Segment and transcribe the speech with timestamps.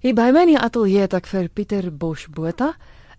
[0.00, 2.70] Hier by my in die ateljee het ek vir Pieter Bosch Botha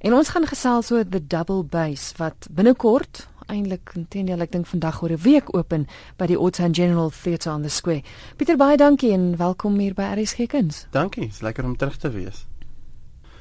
[0.01, 4.97] en ons gaan gesels oor the double bass wat binnekort eintlik intendeel ek dink vandag
[5.04, 5.86] oor 'n week open
[6.17, 8.02] by die Oudtshoorn General Theatre on the Square.
[8.36, 10.88] Pieter baie dankie en welkom hier by RSG Kuns.
[10.89, 12.47] Dankie, is lekker om terug te wees.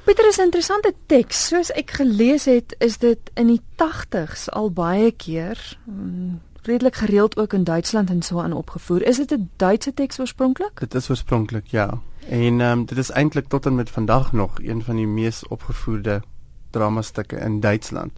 [0.05, 1.47] Pieter is 'n interessante teks.
[1.47, 7.37] Soos ek gelees het, is dit in die 80s al baie keer mm, redelik gereeld
[7.37, 9.01] ook in Duitsland en so aan opgevoer.
[9.01, 10.79] Is dit 'n Duitse teks oorspronklik?
[10.79, 12.01] Dit is oorspronklik, ja.
[12.29, 15.47] En ehm um, dit is eintlik tot en met vandag nog een van die mees
[15.47, 16.21] opgevoerde
[16.69, 18.11] dramastukke in Duitsland.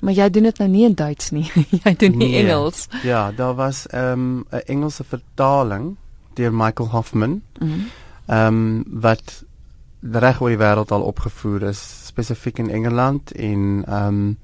[0.00, 1.50] Maar jy doen dit nou nie in Duits nie.
[1.84, 2.42] jy doen nie Nee.
[2.46, 2.88] Engels.
[3.02, 5.96] Ja, daar was ehm um, 'n Engelse vertaling
[6.34, 7.72] deur Michael Hoffman Mhm.
[8.26, 9.44] ehm um, wat
[10.12, 14.38] reg oor die wêreld al opgevoer is, spesifiek in Engeland en ehm um,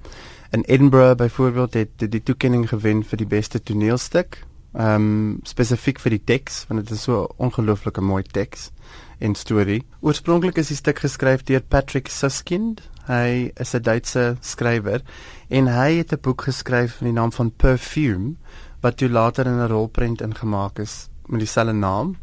[0.50, 4.44] in Edinburgh byvoorbeeld het dit die toekenning gewen vir die beste toneelstuk.
[4.72, 8.70] Ehm um, spesifiek vir die teks want dit is so 'n ongelooflike mooi teks
[9.18, 9.82] en storie.
[10.00, 12.80] Oorspronklik is die stuk geskryf deur Patrick Suskind.
[13.06, 15.02] Hy is 'n Duitse skrywer
[15.50, 18.34] en hy het 'n boek geskryf met die naam van Perfume
[18.80, 22.16] wat toe later in 'n rolprent ingemaak is met dieselfde naam.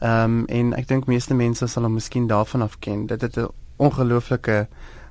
[0.00, 3.06] Ehm um, en ek dink meeste mense sal hom miskien daarvan af ken.
[3.06, 4.68] Dit het 'n ongelooflike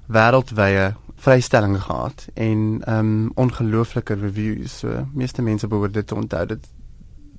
[0.07, 0.95] wêreldwye
[1.25, 4.79] vrystelling gehad en ehm um, ongelooflike reviews.
[4.79, 6.45] So meeste mense behoort dit te onthou.
[6.45, 6.67] Dit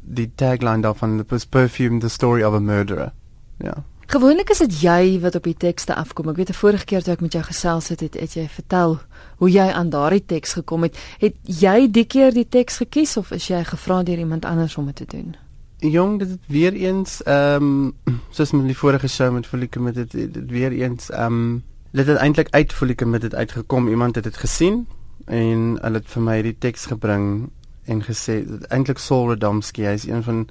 [0.00, 3.12] die tagline daarvan was Perfume the story of a murderer.
[3.58, 3.84] Ja.
[4.06, 6.28] Gewoonlik is dit jy wat op die tekste afkom.
[6.30, 8.98] Ek weet 'n vorige keer toe ek met jou gesels het, het, het jy vertel
[9.36, 10.98] hoe jy aan daardie teks gekom het.
[11.18, 14.86] Het jy die keer die teks gekies of is jy gevra deur iemand anders om
[14.86, 15.36] dit te doen?
[15.78, 17.92] Jong, dit het weer eens ehm um,
[18.30, 21.62] soos met die vorige show met Folieke met dit, dit weer eens ehm um,
[21.96, 23.88] dit het eintlik uit Folieke met dit uitgekom.
[23.88, 24.86] Iemand het dit gesien
[25.24, 27.48] en hulle het vir my die teks gebring
[27.86, 30.44] en gesê eintlik Saul Radomski, hy is een van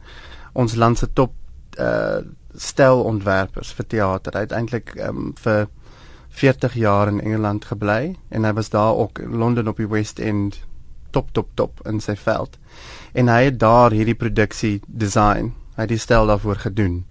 [0.53, 1.35] ons land se top
[1.79, 2.23] uh
[2.55, 4.31] stylontwerpers vir teater.
[4.31, 5.65] Hy het eintlik um, vir
[6.39, 10.21] 40 jaar in Engeland gebly en hy was daar ook in Londen op die West
[10.23, 10.61] End
[11.11, 12.55] top top top in sy veld.
[13.11, 15.51] En hy het daar hierdie produksie design.
[15.75, 17.03] Hy het die styl daarvoor gedoen.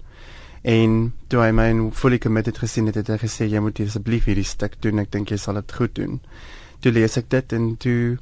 [0.64, 4.46] En toe hy my fully committed gesien het, het hy gesê jy moet asseblief hierdie
[4.48, 5.02] stuk doen.
[5.02, 6.22] Ek dink jy sal dit goed doen.
[6.80, 8.16] Toe lees ek dit en toe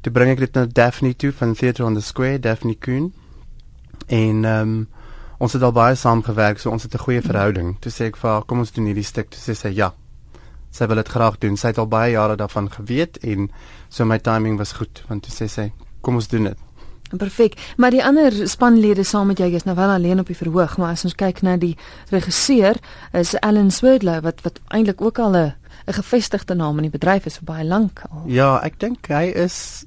[0.00, 3.10] toe bring ek dit na Daphne toe van Theatre on the Square, Daphne Kuhn.
[4.08, 4.86] En ehm um,
[5.36, 7.76] ons het al baie saamgewerk, so ons het 'n goeie verhouding.
[7.80, 9.28] Toe sê ek vir haar, kom ons doen hierdie stuk.
[9.30, 9.92] Toe sê sy ja.
[10.70, 11.56] Sy wil dit graag doen.
[11.56, 13.50] Sy het al baie jare daarvan geweet en
[13.88, 16.65] so my timing was goed want toe sê sy, kom ons doen dit.
[17.14, 17.54] Perfek.
[17.76, 20.96] Maar die ander spanlede saam met jou is nou wel alleen op die verhoog, maar
[20.96, 21.76] as ons kyk na die
[22.10, 22.78] regisseur
[23.12, 25.54] is Alan Swerdlow wat wat eintlik ook al 'n
[25.86, 28.22] 'n gevestigde naam in die bedryf is vir baie lank al.
[28.26, 29.86] Ja, ek dink hy is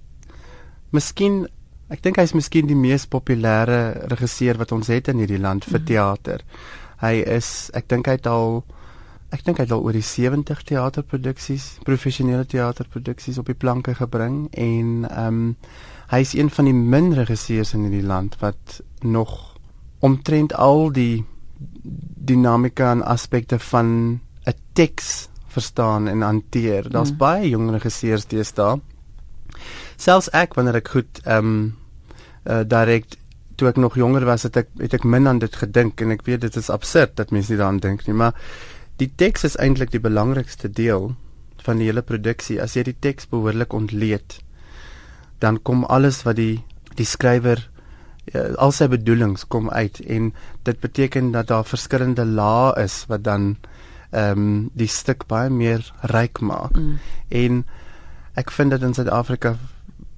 [0.92, 1.48] miskien
[1.90, 5.84] ek dink hy's miskien die mees populêre regisseur wat ons het in hierdie land vir
[5.84, 6.44] teater.
[7.02, 8.64] Hy is ek dink hy het al
[9.32, 14.48] ek dink hy het al oor die 70 teaterproduksies, professionele teaterproduksies op die planke gebring
[14.54, 15.56] en ehm um,
[16.12, 19.56] hy is een van die min regisseurs in hierdie land wat nog
[20.00, 21.26] omtrent al die
[22.30, 26.90] dinamika en aspekte van 'n teks verstaan en hanteer.
[26.90, 27.18] Daar's Mm.
[27.18, 28.80] baie jong regisseurs deesdae.
[29.98, 31.76] Selfs ek wanneer ek goed ehm um,
[32.46, 33.06] uh, direk
[33.56, 36.22] toe ek nog jonger was het ek het ek min aan dit gedink en ek
[36.26, 38.34] weet dit is absurd dat mense nie daaraan dink nie, maar
[38.98, 41.16] die teks is eintlik die belangrikste deel
[41.58, 42.62] van die hele produksie.
[42.62, 44.40] As jy die teks behoorlik ontleed,
[45.40, 46.64] dan kom alles wat die
[47.00, 47.62] die skrywer
[48.34, 50.34] uh, al sy bedoelings kom uit en
[50.68, 53.56] dit beteken dat daar verskillende lae is wat dan
[54.10, 56.74] ehm um, die stuk baie meer ryk maak.
[56.74, 56.96] Mm.
[57.30, 57.66] En
[58.34, 59.54] ek vind dat in Suid-Afrika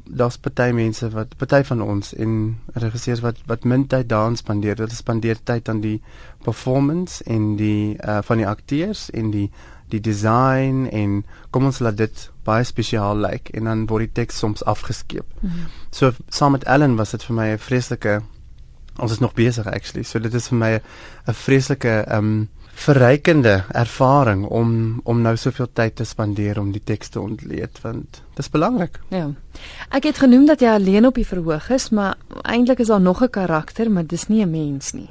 [0.06, 4.80] daar's party mense wat party van ons en regisseurs wat wat min tyd daaraan spandeer.
[4.80, 6.02] Hulle spandeer tyd aan die
[6.44, 9.50] performance en die uh van die akteurs en die
[9.92, 14.38] die design en kom ons laat dit baie spesiaal lyk en dan word die teks
[14.40, 15.26] soms afgeskeep.
[15.42, 15.52] Mm.
[15.92, 18.22] So saam met Ellen was dit vir my 'n vreeslike
[19.00, 20.04] ons is nog besig actually.
[20.04, 20.72] So dit is vir my
[21.28, 27.10] 'n vreeslike um verrykende ervaring om om nou soveel tyd te spandeer om die teks
[27.10, 29.00] te ontleed want dis belangrik.
[29.10, 29.28] Ja.
[29.92, 33.22] Ek het genoem dat jy alleen op die verhoog is, maar eintlik is daar nog
[33.22, 35.10] 'n karakter, maar dis nie 'n mens nie.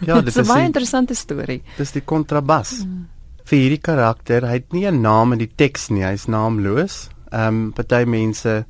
[0.00, 1.62] Ja, dit Dis 'n is baie die, interessante storie.
[1.76, 2.84] dis die kontrabas.
[2.84, 3.06] Mm.
[3.44, 7.10] Vir hierdie karakter, hy het nie 'n naam in die teks nie, hy's naamloos.
[7.32, 8.64] Ehm um, party mense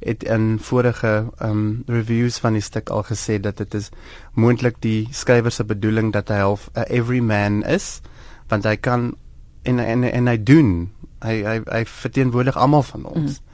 [0.00, 3.90] het in vorige ehm um, reviews van die stuk al gesê dat dit is
[4.34, 8.00] moontlik die skrywer se bedoeling dat hy half 'n everyman is,
[8.48, 9.14] want hy kan
[9.62, 10.92] en en en hy doen.
[11.20, 13.40] Hy hy hy verteenwoordig almal van ons.
[13.40, 13.46] Mm.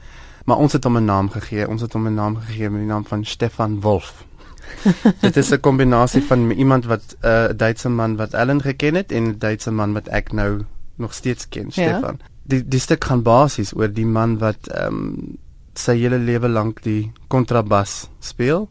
[0.44, 1.68] Maar ons het hom 'n naam gegee.
[1.68, 4.24] Ons het hom 'n naam gegee met die naam van Stefan Wolf.
[5.26, 9.12] dit is 'n kombinasie van iemand wat 'n uh, Duitse man wat Ellen geken het
[9.12, 10.64] en 'n Duitse man wat ek nou
[10.96, 11.70] nog steeds ken, ja.
[11.70, 12.18] Stefan.
[12.42, 15.38] Die die stuk gaan basies oor die man wat ehm um,
[15.74, 18.68] sy hele lewe lank die kontrabas speel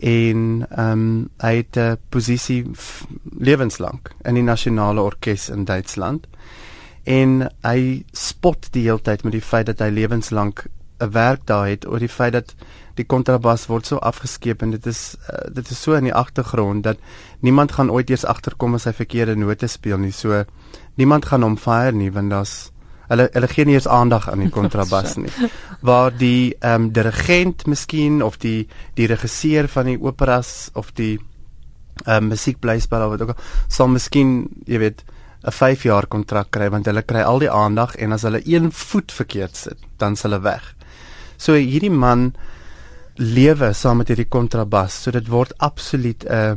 [0.00, 2.66] en ehm um, hy het 'n posisie
[3.38, 6.26] lewenslank in die nasionale orkes in Duitsland
[7.04, 10.66] en hy spot die hele tyd met die feit dat hy lewenslank
[11.00, 12.54] 'n werk daar het oor die feit dat
[12.98, 16.84] die kontrabas word so afgeskeep en dit is uh, dit is so in die agtergrond
[16.86, 16.98] dat
[17.46, 20.12] niemand gaan ooit eers agterkom as hy verkeerde note speel nie.
[20.12, 20.44] So
[20.98, 22.56] niemand gaan hom fire nie want daar's
[23.08, 25.32] hulle hulle gee nie eens aandag aan die kontrabas nie.
[25.80, 26.12] waar.
[26.18, 31.16] Die ehm um, dirigent miskien of die die regisseur van die operas of die
[32.04, 35.04] ehm um, musiekblyspel of wat ook al sal miskien jy weet
[35.46, 38.72] 'n 5 jaar kontrak kry want hulle kry al die aandag en as hulle een
[38.72, 40.74] voet verkeerd sit dan s hulle weg.
[41.36, 42.34] So hierdie man
[43.18, 45.02] lewe saam met hierdie kontrabas.
[45.02, 46.54] So dit word absoluut 'n uh,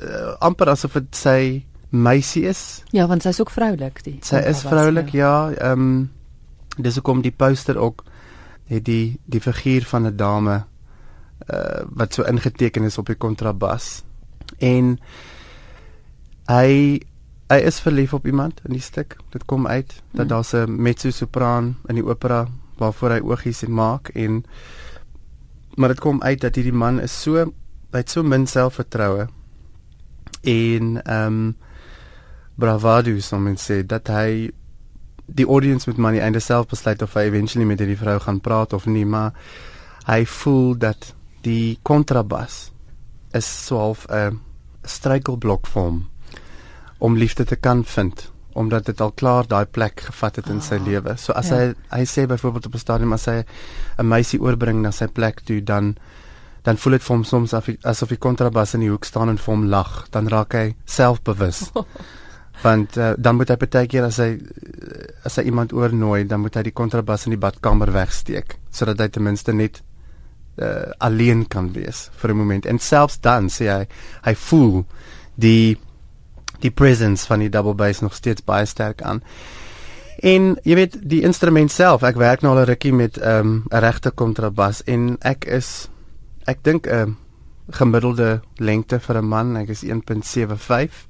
[0.00, 2.82] uh, amper asof dit sy meisie is.
[2.92, 4.18] Ja, want sy's ook vroulik die.
[4.22, 5.50] Sy is vroulik, ja.
[5.50, 6.10] Ehm ja, um,
[6.76, 8.04] dis hoekom die poster ook
[8.68, 10.64] het die die figuur van 'n dame
[11.48, 14.02] uh wat so ingeteken is op die kontrabas.
[14.58, 14.98] En
[16.46, 17.00] hy
[17.48, 19.16] hy is verlief op iemand in die stuk.
[19.30, 20.28] Dit kom uit dat hmm.
[20.28, 24.44] daar's 'n mezzo-sopran in die opera waarvoor hy oogies en maak en
[25.76, 29.28] maar dit kom uit dat hierdie man is so hy het so min selfvertroue
[30.42, 31.56] en ehm um,
[32.56, 34.50] bravado so men sê dat hy
[35.26, 38.72] die audience met money einde self besluit of hy eventually met hierdie vrou gaan praat
[38.72, 39.34] of nie maar
[40.06, 41.12] hy voel dat
[41.42, 42.70] die kontrabas
[43.34, 44.40] is so half 'n
[44.84, 45.98] struikelblok vir hom
[46.98, 50.80] om liefde te kan vind omdat dit al klaar daai plek gevat het in sy
[50.80, 51.16] oh, lewe.
[51.20, 51.60] So as ja.
[51.60, 53.44] hy hy sê byvoorbeeld op 'n stadium as hy
[53.98, 55.96] 'n meisie oorbring na sy plek toe dan
[56.66, 59.54] dan voel dit vir hom soms asof die kontrabas in die hoek staan en vir
[59.54, 61.70] hom lag, dan raak hy selfbewus.
[62.66, 64.30] Want uh, dan moet hy baie keer as hy
[65.28, 69.08] as hy iemand oornooi, dan moet hy die kontrabas in die badkamer wegsteek sodat hy
[69.12, 69.82] ten minste net
[70.58, 72.66] uh, alleen kan wees vir 'n oomblik.
[72.66, 73.84] En selfs dan sê hy
[74.24, 74.84] hy voel
[75.36, 75.76] die
[76.60, 79.22] die presence van die double bass nog steeds baie sterk aan.
[80.24, 83.46] En jy weet die instrument self, ek werk nou al 'n rukkie met ehm, 'n
[83.46, 85.88] um, regte kontrabas en ek is
[86.46, 87.16] ek dink 'n um,
[87.70, 91.08] gemiddelde lengte vir 'n man, ek is 1.75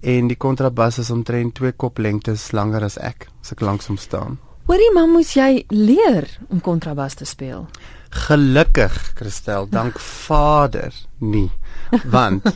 [0.00, 4.38] en die kontrabas is omtrent 2 kop lengtes langer as ek as ek langsom staan.
[4.64, 7.66] Hoorie man, moet jy leer om kontrabas te speel?
[8.24, 11.50] Gelukkig, Christel, dank Vader nie.
[12.08, 12.48] Want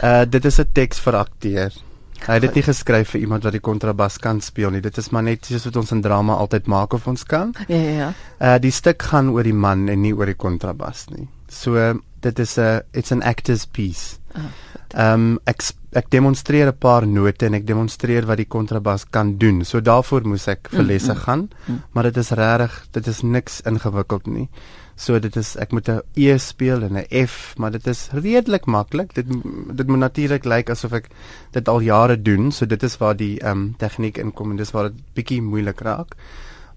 [0.00, 1.76] uh dit is 'n teks vir akteur.
[2.24, 4.80] Hy het dit nie geskryf vir iemand wat die kontrabas kan speel nie.
[4.80, 7.52] Dit is maar net soos wat ons in drama altyd maak of ons kan.
[7.68, 8.10] Ja ja ja.
[8.40, 11.28] Uh die stuk gaan oor die man en nie oor die kontrabas nie.
[11.48, 14.16] So dit is 'n it's an actor's piece.
[14.94, 15.62] Ehm um, ek
[15.98, 19.64] ek demonstreer 'n paar note en ek demonstreer wat die kontrabas kan doen.
[19.64, 21.82] So daarvoor moes ek vir mm, lesse mm, gaan, mm.
[21.92, 24.48] maar dit is regtig, dit is niks ingewikkeld nie.
[24.96, 28.66] So dit is ek moet 'n E speel en 'n F, maar dit is redelik
[28.66, 29.14] maklik.
[29.14, 29.26] Dit
[29.76, 31.08] dit moet natuurlik lyk asof ek
[31.52, 32.52] dit al jare doen.
[32.52, 35.80] So dit is waar die ehm um, tegniek inkom en dis waar dit bietjie moeilik
[35.80, 36.16] raak.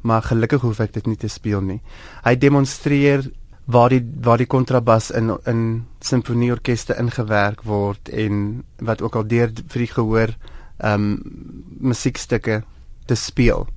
[0.01, 1.81] Maar gelukkig hoef ek dit nie te speel nie.
[2.23, 3.31] Hy demonstreer
[3.69, 5.63] waar die waar die kontrabas in in
[6.01, 10.33] simfonieorkeste ingewerk word en wat ook al deur vir die gehoor
[10.77, 11.09] ehm um,
[11.79, 12.63] musiekstukke
[13.05, 13.67] te speel.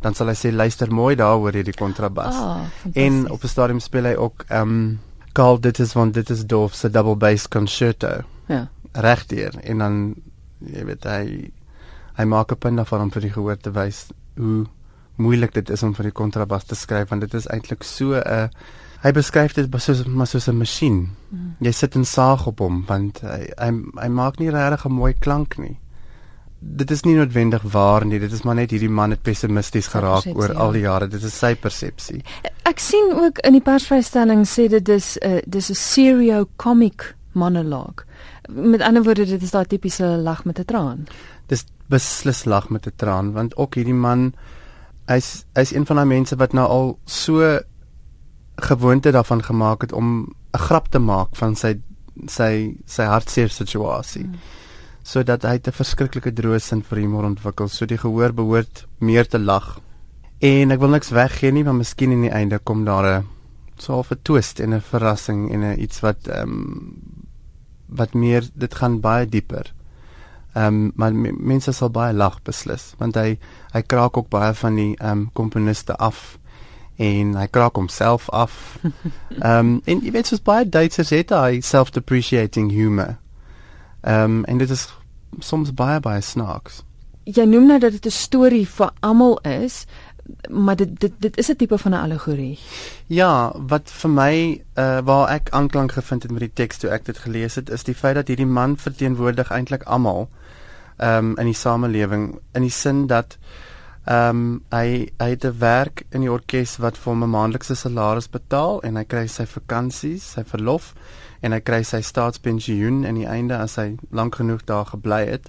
[0.00, 2.36] Dan sal hy sê luister mooi daaroor hierdie kontrabas.
[2.36, 2.64] Oh,
[2.94, 5.00] en op 'n stadium speel hy ook ehm um,
[5.32, 8.22] Carl dit is van dit is Dorf se double bass concerto.
[8.46, 8.68] Ja.
[8.92, 10.14] Regdeur en dan
[10.58, 11.50] jy weet hy
[12.16, 14.66] hy maak 'n punt daarvan om vir die gehoor te wys hoe
[15.16, 18.22] moeilik dit is om vir die kontrabas te skryf want dit is eintlik so 'n
[18.26, 18.48] uh,
[19.04, 21.10] hy beskryf dit soos maar soos 'n masjien.
[21.30, 21.56] Mm.
[21.60, 23.70] Jy sit en saag op hom want hy hy,
[24.00, 25.76] hy maak nie regtig 'n mooi klank nie.
[26.60, 28.18] Dit is nie noodwendig waar nie.
[28.18, 30.58] Dit is maar net hierdie man het pessimisties geraak oor ja.
[30.58, 31.08] al die jare.
[31.08, 32.24] Dit is sy persepsie.
[32.64, 37.14] Ek sien ook in die persvrystelling sê dit is 'n uh, dis 'n serio comic
[37.32, 38.04] monologue.
[38.48, 41.06] Met ander woorde dit is daai tipiese lag met 'n traan.
[41.46, 44.32] Dis beslis lag met 'n traan want ook hierdie man
[45.06, 47.60] hy's hy's een van daai mense wat nou al so
[48.56, 51.80] gewoonte daarvan gemaak het om 'n grap te maak van sy
[52.26, 54.24] sy sy hartseer situasie.
[54.24, 54.34] Mm.
[55.02, 59.38] Sodat hy 'n verskriklike droë sin vir humor ontwikkel, so die gehoor behoort meer te
[59.38, 59.80] lag.
[60.40, 63.26] En ek wil niks weggee nie, maar miskien in die einde kom daar 'n
[63.78, 67.02] so 'n twist en 'n verrassing en 'n iets wat ehm um,
[67.88, 69.72] wat meer dit gaan baie dieper.
[70.54, 73.38] Ehm um, maar mense sal baie lag beslis, want hy
[73.72, 76.38] hy kraak ook baie van die ehm um, komponiste af
[76.96, 78.78] en hy kraak homself af.
[79.40, 83.16] Ehm um, en jy weet soos baie Duitsers het hy self-depreciating humor.
[84.00, 84.88] Ehm um, en dit is
[85.38, 86.82] soms baie baie snaaks.
[87.24, 89.86] Jy noem nou dat dit 'n storie vir almal is,
[90.50, 92.58] maar dit dit dit is 'n tipe van 'n allegorie.
[93.06, 97.04] Ja, wat vir my uh waar ek aanklank gevind het met die teks toe ek
[97.04, 100.28] dit gelees het, is die feit dat hierdie man verteenwoordig eintlik almal
[100.96, 103.38] ehm um, in die samelewing in die sin dat
[104.04, 107.74] ehm um, hy hy het 'n werk in die orkes wat vir hom 'n maandelikse
[107.74, 110.94] salaris betaal en hy kry sy vakansies, sy verlof
[111.40, 115.48] en hy kry sy staatspensioen aan die einde as hy lank genoeg daar gebly het.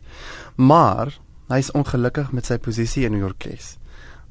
[0.56, 1.20] Maar
[1.50, 3.78] hy is ongelukkig met sy posisie in die orkes.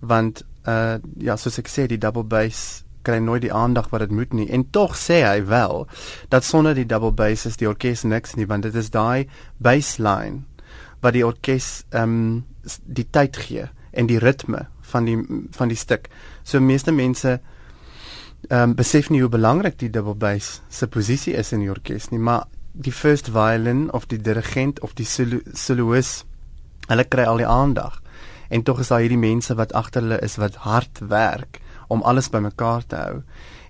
[0.01, 4.11] Want uh ja soos ek sê die double bass kry nooit die aandag wat dit
[4.11, 4.49] moet nie.
[4.49, 5.87] En tog sê hy wel
[6.29, 9.29] dat sonder die double bass is die orkes niks nie want dit is daai
[9.59, 10.45] bassline
[11.01, 12.45] wat die orkes ehm um,
[12.85, 15.19] die tyd gee en die ritme van die
[15.57, 16.09] van die stuk.
[16.43, 17.41] So meeste mense
[18.49, 22.11] ehm um, besef nie hoe belangrik die double bass se posisie is in die orkes
[22.11, 26.27] nie, maar die first violin of die dirigent of die soloist
[26.89, 28.01] hulle kry al die aandag.
[28.49, 32.29] En tog is daar hierdie mense wat agter hulle is wat hard werk om alles
[32.29, 33.23] bymekaar te hou.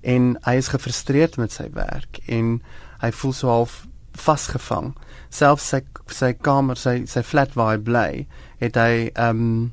[0.02, 2.58] En hy is gefrustreerd met sy werk en
[3.00, 3.84] hy voel so half
[4.18, 4.94] vasgevang.
[5.30, 8.10] Selfs sy sy kamer sy sy flat waar hy bly
[8.62, 9.72] het hy ehm um,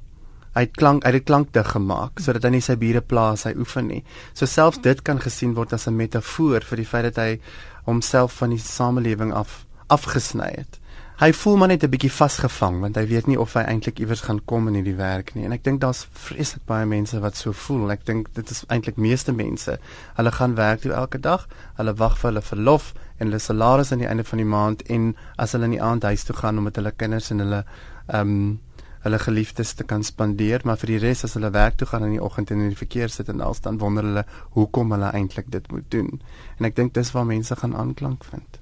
[0.55, 3.53] hy het klank hy het klank dig gemaak sodat hy nie sy bure plaas hy
[3.55, 4.03] oefen nie.
[4.33, 7.39] So selfs dit kan gesien word as 'n metafoor vir die feit dat hy
[7.85, 10.79] homself van die samelewing af afgesny het.
[11.21, 14.21] Hy voel maar net 'n bietjie vasgevang want hy weet nie of hy eintlik iewers
[14.21, 15.45] gaan kom in hierdie werk nie.
[15.45, 17.91] En ek dink daar's vreeslik baie mense wat so voel.
[17.91, 19.79] Ek dink dit is eintlik meeste mense.
[20.15, 23.99] Hulle gaan werk toe elke dag hulle wag vir hulle verlof en hulle salaris aan
[23.99, 26.63] die einde van die maand en as hulle in die aand huis toe gaan om
[26.63, 27.63] met hulle kinders en hulle
[28.07, 28.59] ehm um,
[29.03, 32.17] hulle geliefdes te kan spandeer maar vir die res as hulle werk toe gaan in
[32.17, 34.25] die oggend en in die verkeer sit en alsdan wonder hulle
[34.57, 36.19] hoekom hulle eintlik dit moet doen.
[36.59, 38.60] En ek dink dis waar mense gaan aanklank vind